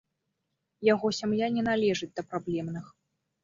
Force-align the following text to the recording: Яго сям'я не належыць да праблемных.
Яго 0.93 1.07
сям'я 1.19 1.47
не 1.59 1.67
належыць 1.69 2.13
да 2.19 2.29
праблемных. 2.33 2.85